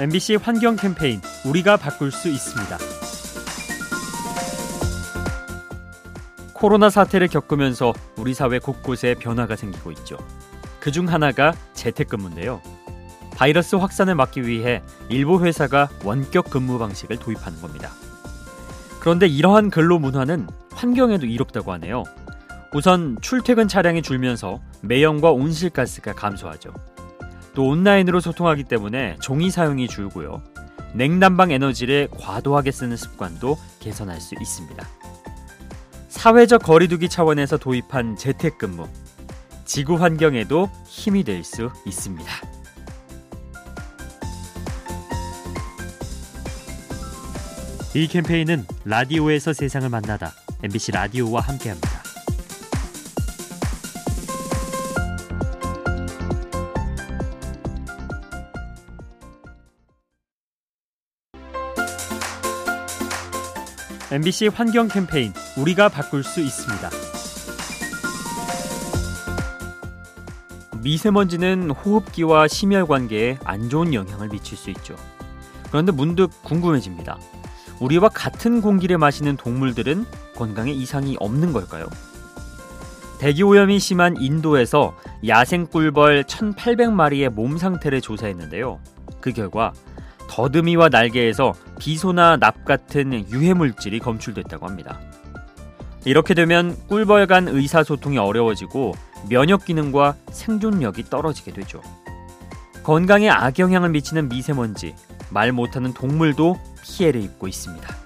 MBC 0.00 0.36
환경 0.36 0.76
캠페인 0.76 1.20
우리가 1.44 1.76
바꿀 1.76 2.10
수 2.10 2.30
있습니다. 2.30 2.78
코로나 6.54 6.88
사태를 6.88 7.28
겪으면서 7.28 7.92
우리 8.16 8.32
사회 8.32 8.58
곳곳에 8.58 9.14
변화가 9.14 9.56
생기고 9.56 9.92
있죠. 9.92 10.16
그 10.80 10.90
중 10.90 11.06
하나가 11.10 11.52
재택근무인데요. 11.74 12.62
바이러스 13.36 13.76
확산을 13.76 14.14
막기 14.14 14.46
위해 14.46 14.82
일부 15.10 15.44
회사가 15.44 15.90
원격 16.02 16.48
근무 16.48 16.78
방식을 16.78 17.18
도입하는 17.18 17.60
겁니다. 17.60 17.90
그런데 19.00 19.26
이러한 19.26 19.68
근로 19.68 19.98
문화는 19.98 20.46
환경에도 20.72 21.26
이롭다고 21.26 21.72
하네요. 21.72 22.04
우선 22.72 23.18
출퇴근 23.20 23.68
차량이 23.68 24.00
줄면서 24.00 24.60
매연과 24.80 25.30
온실가스가 25.32 26.14
감소하죠. 26.14 26.72
또 27.54 27.66
온라인으로 27.68 28.20
소통하기 28.20 28.64
때문에 28.64 29.16
종이 29.20 29.50
사용이 29.50 29.88
줄고요. 29.88 30.42
냉난방 30.94 31.50
에너지를 31.50 32.08
과도하게 32.18 32.72
쓰는 32.72 32.96
습관도 32.96 33.56
개선할 33.80 34.20
수 34.20 34.34
있습니다. 34.40 34.86
사회적 36.08 36.62
거리두기 36.62 37.08
차원에서 37.08 37.56
도입한 37.58 38.16
재택근무. 38.16 38.88
지구 39.64 39.94
환경에도 39.94 40.68
힘이 40.86 41.22
될 41.24 41.44
수 41.44 41.70
있습니다. 41.86 42.30
이 47.94 48.06
캠페인은 48.06 48.66
라디오에서 48.84 49.52
세상을 49.52 49.88
만나다 49.88 50.32
MBC 50.62 50.92
라디오와 50.92 51.40
함께합니다. 51.40 51.99
MBC 64.12 64.48
환경 64.48 64.88
캠페인 64.88 65.32
우리가 65.56 65.88
바꿀 65.88 66.24
수 66.24 66.40
있습니다. 66.40 66.90
미세먼지는 70.82 71.70
호흡기와 71.70 72.48
심혈 72.48 72.86
관계에 72.86 73.38
안 73.44 73.68
좋은 73.68 73.94
영향을 73.94 74.28
미칠 74.28 74.58
수 74.58 74.70
있죠. 74.70 74.96
그런데 75.68 75.92
문득 75.92 76.42
궁금해집니다. 76.42 77.20
우리와 77.78 78.08
같은 78.08 78.60
공기를 78.60 78.98
마시는 78.98 79.36
동물들은 79.36 80.04
건강에 80.34 80.72
이상이 80.72 81.16
없는 81.20 81.52
걸까요? 81.52 81.86
대기 83.20 83.44
오염이 83.44 83.78
심한 83.78 84.16
인도에서 84.16 84.96
야생 85.28 85.68
꿀벌 85.68 86.24
1,800마리의 86.24 87.28
몸 87.28 87.58
상태를 87.58 88.00
조사했는데요. 88.00 88.80
그 89.20 89.32
결과 89.32 89.72
더듬이와 90.30 90.90
날개에서 90.90 91.54
비소나 91.80 92.36
납 92.36 92.64
같은 92.64 93.28
유해 93.30 93.52
물질이 93.52 93.98
검출됐다고 93.98 94.66
합니다. 94.66 95.00
이렇게 96.04 96.34
되면 96.34 96.76
꿀벌 96.86 97.26
간 97.26 97.48
의사소통이 97.48 98.16
어려워지고 98.16 98.94
면역 99.28 99.64
기능과 99.64 100.14
생존력이 100.30 101.10
떨어지게 101.10 101.52
되죠. 101.52 101.82
건강에 102.84 103.28
악영향을 103.28 103.90
미치는 103.90 104.28
미세먼지, 104.28 104.94
말 105.30 105.52
못하는 105.52 105.92
동물도 105.92 106.58
피해를 106.82 107.22
입고 107.22 107.48
있습니다. 107.48 107.96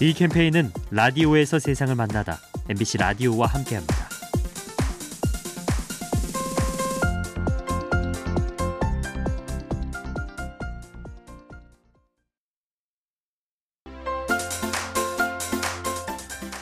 이 0.00 0.12
캠페인은 0.12 0.72
라디오에서 0.90 1.58
세상을 1.58 1.94
만나다 1.94 2.38
MBC 2.68 2.98
라디오와 2.98 3.46
함께합니다. 3.46 4.03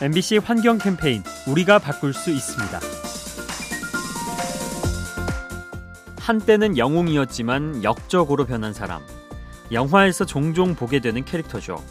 MBC 0.01 0.39
환경 0.39 0.79
캠페인 0.79 1.23
우리가 1.47 1.79
바꿀 1.79 2.13
수 2.13 2.31
있습니다. 2.31 2.81
한때는 6.19 6.79
영웅이었지만 6.79 7.85
역적으로 7.85 8.45
변한 8.47 8.73
사람. 8.73 9.03
영화에서 9.71 10.25
종종 10.25 10.75
보게 10.75 11.01
되는 11.01 11.25
캐릭터죠. 11.25 11.83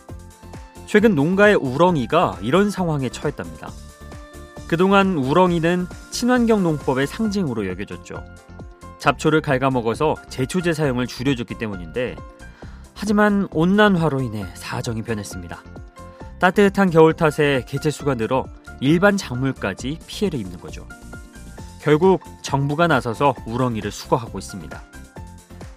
최근 0.88 1.16
농가의 1.16 1.56
우렁이가 1.56 2.40
이런 2.42 2.70
상황에 2.70 3.10
처했답니다. 3.10 3.70
그동안 4.68 5.18
우렁이는 5.18 5.88
친환경 6.12 6.64
농법의 6.64 7.08
상징으로 7.08 7.68
여겨졌죠. 7.68 8.24
잡초를 9.00 9.42
갉아먹어서 9.42 10.16
제초제 10.30 10.74
사용을 10.74 11.08
줄여줬기 11.08 11.58
때문인데 11.58 12.16
하지만 12.94 13.48
온난화로 13.52 14.22
인해 14.22 14.46
사정이 14.54 15.02
변했습니다. 15.02 15.64
따뜻한 16.42 16.90
겨울 16.90 17.14
탓에 17.14 17.64
개체수가 17.68 18.16
늘어 18.16 18.48
일반 18.80 19.16
작물까지 19.16 20.00
피해를 20.08 20.40
입는 20.40 20.60
거죠. 20.60 20.88
결국 21.84 22.24
정부가 22.42 22.88
나서서 22.88 23.36
우렁이를 23.46 23.92
수거하고 23.92 24.40
있습니다. 24.40 24.82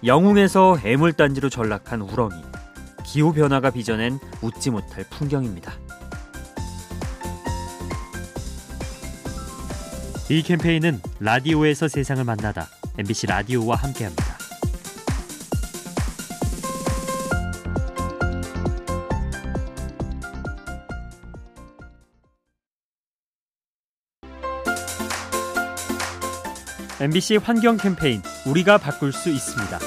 영웅에서 0.03 0.79
애물단지로 0.83 1.51
전락한 1.51 2.01
우렁이. 2.01 2.33
기후 3.05 3.31
변화가 3.31 3.69
빚어낸 3.69 4.19
웃지 4.41 4.71
못할 4.71 5.05
풍경입니다. 5.11 5.71
이 10.29 10.41
캠페인은 10.41 10.99
라디오에서 11.19 11.87
세상을 11.87 12.23
만나다 12.23 12.67
MBC 12.97 13.27
라디오와 13.27 13.75
함께합니다. 13.75 14.34
MBC 27.05 27.35
환경 27.35 27.77
캠페인 27.77 28.23
우리가 28.47 28.79
바꿀 28.79 29.13
수 29.13 29.29
있습니다. 29.29 29.77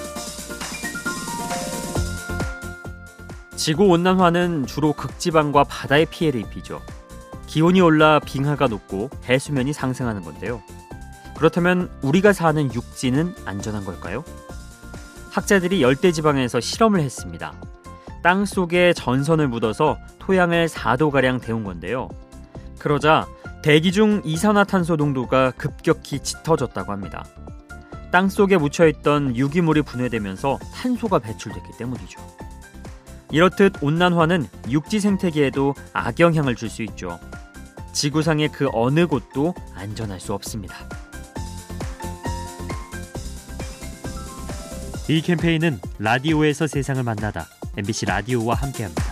지구 3.56 3.86
온난화는 3.86 4.66
주로 4.66 4.92
극지방과 4.92 5.64
바다에 5.64 6.04
피해를 6.04 6.40
입히죠. 6.42 6.80
기온이 7.48 7.80
올라 7.80 8.20
빙하가 8.20 8.68
높고 8.68 9.10
해수면이 9.24 9.72
상승하는 9.72 10.22
건데요. 10.22 10.62
그렇다면 11.36 11.90
우리가 12.02 12.32
사는 12.32 12.72
육지는 12.72 13.34
안전한 13.44 13.84
걸까요? 13.84 14.22
학자들이 15.32 15.82
열대 15.82 16.12
지방에서 16.12 16.60
실험을 16.60 17.00
했습니다. 17.00 17.52
땅 18.22 18.44
속에 18.44 18.92
전선을 18.92 19.48
묻어서 19.48 19.98
토양을 20.20 20.68
4도가량 20.68 21.42
데운 21.42 21.64
건데요. 21.64 22.10
그러자 22.78 23.26
대기 23.62 23.92
중 23.92 24.22
이산화탄소 24.24 24.96
농도가 24.96 25.50
급격히 25.50 26.20
짙어졌다고 26.20 26.92
합니다. 26.92 27.24
땅 28.10 28.28
속에 28.28 28.56
묻혀있던 28.56 29.36
유기물이 29.36 29.82
분해되면서 29.82 30.58
탄소가 30.74 31.18
배출됐기 31.18 31.76
때문이죠. 31.78 32.20
이렇듯 33.30 33.82
온난화는 33.82 34.46
육지 34.70 35.00
생태계에도 35.00 35.74
악영향을 35.92 36.56
줄 36.56 36.70
수 36.70 36.82
있죠. 36.84 37.18
지구상의 37.92 38.48
그 38.50 38.68
어느 38.72 39.06
곳도 39.06 39.54
안전할 39.74 40.20
수 40.20 40.32
없습니다. 40.32 40.76
이 45.08 45.20
캠페인은 45.20 45.80
라디오에서 45.98 46.66
세상을 46.66 47.02
만나다 47.02 47.46
MBC 47.76 48.06
라디오와 48.06 48.54
함께합니다. 48.54 49.07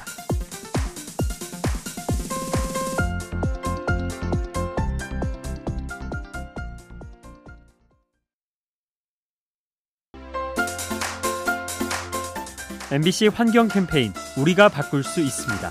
MBC 12.93 13.29
환경 13.35 13.67
캠페인 13.67 14.12
우리가 14.38 14.69
바꿀 14.69 15.03
수 15.03 15.21
있습니다. 15.21 15.71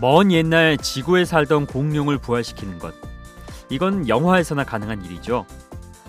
먼 0.00 0.32
옛날 0.32 0.78
지구에 0.78 1.26
살던 1.26 1.66
공룡을 1.66 2.16
부활시키는 2.16 2.78
것. 2.78 2.94
이건 3.68 4.08
영화에서나 4.08 4.64
가능한 4.64 5.04
일이죠. 5.04 5.44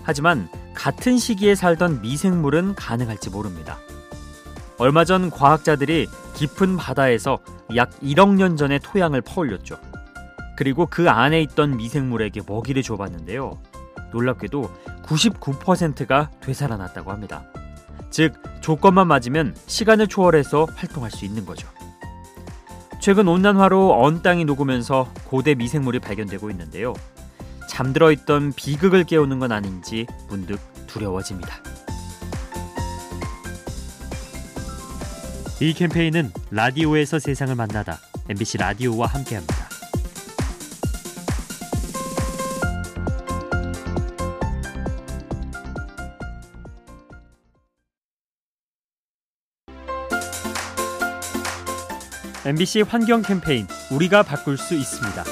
하지만 0.04 0.48
같은 0.74 1.18
시기에 1.18 1.54
살던 1.54 2.00
미생물은 2.00 2.76
가능할지 2.76 3.28
모릅니다. 3.28 3.78
얼마 4.78 5.04
전 5.04 5.30
과학자들이 5.30 6.08
깊은 6.36 6.78
바다에서 6.78 7.40
약 7.76 7.90
1억 8.00 8.36
년 8.36 8.56
전의 8.56 8.80
토양을 8.80 9.20
퍼올렸죠. 9.20 9.78
그리고 10.56 10.86
그 10.86 11.10
안에 11.10 11.42
있던 11.42 11.76
미생물에게 11.76 12.40
먹이를 12.46 12.82
줘봤는데요. 12.82 13.60
놀랍게도 14.12 14.70
99%가 15.04 16.30
되살아났다고 16.40 17.10
합니다. 17.10 17.44
즉, 18.10 18.34
조건만 18.60 19.06
맞으면 19.06 19.54
시간을 19.66 20.08
초월해서 20.08 20.66
활동할 20.74 21.10
수 21.10 21.24
있는 21.24 21.46
거죠. 21.46 21.68
최근 23.00 23.28
온난화로 23.28 24.02
언 24.02 24.22
땅이 24.22 24.44
녹으면서 24.44 25.10
고대 25.24 25.54
미생물이 25.54 26.00
발견되고 26.00 26.50
있는데요. 26.50 26.92
잠들어 27.66 28.12
있던 28.12 28.52
비극을 28.52 29.04
깨우는 29.04 29.38
건 29.38 29.52
아닌지 29.52 30.06
문득 30.28 30.58
두려워집니다. 30.86 31.56
이 35.60 35.72
캠페인은 35.72 36.32
라디오에서 36.50 37.18
세상을 37.18 37.54
만나다 37.54 37.98
MBC 38.28 38.58
라디오와 38.58 39.06
함께합니다. 39.06 39.69
MBC 52.46 52.82
환경 52.88 53.20
캠페인 53.20 53.66
우리가 53.92 54.22
바꿀 54.22 54.56
수 54.56 54.74
있습니다. 54.74 55.24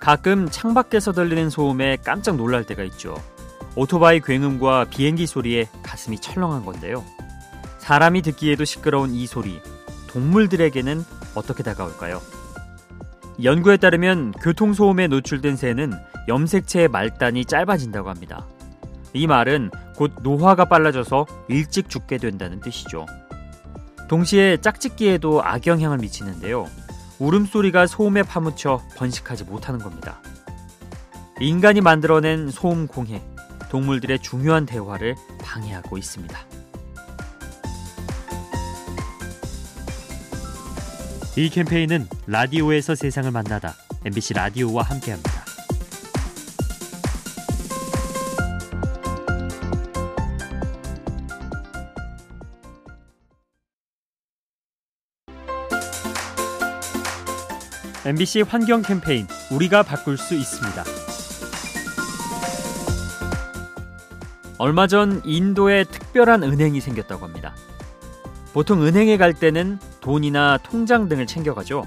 가끔 0.00 0.48
창밖에서 0.48 1.12
들리는 1.12 1.50
소음에 1.50 1.98
깜짝 2.02 2.36
놀랄 2.36 2.64
때가 2.64 2.82
있죠. 2.84 3.14
오토바이 3.74 4.20
굉음과 4.20 4.86
비행기 4.88 5.26
소리에 5.26 5.68
가슴이 5.82 6.18
철렁한 6.18 6.64
건데요. 6.64 7.04
사람이 7.76 8.22
듣기에도 8.22 8.64
시끄러운 8.64 9.12
이 9.12 9.26
소리, 9.26 9.60
동물들에게는 10.06 11.04
어떻게 11.34 11.62
다가올까요? 11.62 12.22
연구에 13.42 13.76
따르면 13.76 14.32
교통소음에 14.32 15.08
노출된 15.08 15.56
새는 15.56 15.92
염색체의 16.26 16.88
말단이 16.88 17.44
짧아진다고 17.44 18.08
합니다. 18.08 18.46
이 19.12 19.26
말은 19.26 19.70
곧 19.94 20.12
노화가 20.22 20.64
빨라져서 20.64 21.26
일찍 21.48 21.90
죽게 21.90 22.16
된다는 22.16 22.60
뜻이죠. 22.60 23.04
동시에 24.08 24.58
짝짓기에도 24.58 25.42
악영향을 25.42 25.98
미치는데요. 25.98 26.68
울음소리가 27.18 27.86
소음에 27.86 28.22
파묻혀 28.22 28.80
번식하지 28.96 29.44
못하는 29.44 29.80
겁니다. 29.80 30.20
인간이 31.40 31.80
만들어낸 31.80 32.50
소음 32.50 32.86
공해, 32.86 33.22
동물들의 33.70 34.20
중요한 34.20 34.66
대화를 34.66 35.16
방해하고 35.42 35.98
있습니다. 35.98 36.38
이 41.36 41.50
캠페인은 41.50 42.08
라디오에서 42.26 42.94
세상을 42.94 43.30
만나다 43.30 43.74
MBC 44.04 44.34
라디오와 44.34 44.84
함께합니다. 44.84 45.45
MBC 58.06 58.42
환경 58.42 58.82
캠페인 58.82 59.26
우리가 59.50 59.82
바꿀 59.82 60.16
수 60.16 60.36
있습니다. 60.36 60.84
얼마 64.58 64.86
전 64.86 65.20
인도에 65.24 65.82
특별한 65.82 66.44
은행이 66.44 66.80
생겼다고 66.80 67.24
합니다. 67.24 67.52
보통 68.52 68.86
은행에 68.86 69.16
갈 69.16 69.34
때는 69.34 69.80
돈이나 70.00 70.56
통장 70.58 71.08
등을 71.08 71.26
챙겨가죠. 71.26 71.84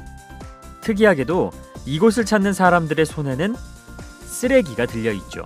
특이하게도 0.82 1.52
이곳을 1.86 2.26
찾는 2.26 2.52
사람들의 2.52 3.06
손에는 3.06 3.56
쓰레기가 4.20 4.88
들려 4.88 5.14
있죠. 5.14 5.44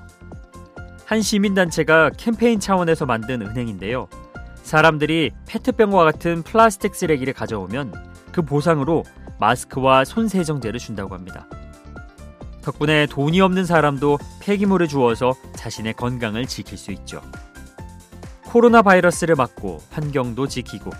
한 1.06 1.22
시민단체가 1.22 2.10
캠페인 2.18 2.60
차원에서 2.60 3.06
만든 3.06 3.44
은행인데요. 3.44 4.08
사람들이 4.64 5.30
페트병과 5.46 6.04
같은 6.04 6.42
플라스틱 6.42 6.96
쓰레기를 6.96 7.34
가져오면 7.34 7.94
그 8.32 8.42
보상으로 8.42 9.04
마스크와 9.44 10.06
손세정제를 10.06 10.80
준다고 10.80 11.14
합니다. 11.14 11.48
덕분에 12.62 13.08
돈이 13.08 13.42
없는 13.42 13.66
사람도 13.66 14.18
폐기물을 14.40 14.88
주워서 14.88 15.34
자신의 15.58 15.96
건강을 15.96 16.48
지킬 16.48 16.78
수 16.78 16.92
있죠. 16.94 17.22
코로나 18.46 18.82
바이러스를 18.82 19.36
막고 19.36 19.82
환경도 19.92 20.48
지키고 20.48 20.92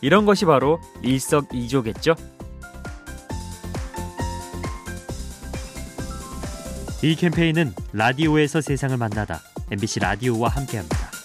이런 0.00 0.26
것이 0.26 0.44
바로 0.44 0.80
일석이조겠죠? 1.02 2.16
이 7.02 7.14
캠페인은 7.14 7.74
라디오에서 7.92 8.60
세상을 8.60 8.96
만나다 8.96 9.40
MBC 9.70 10.00
라디오와 10.00 10.48
함께합니다. 10.48 11.17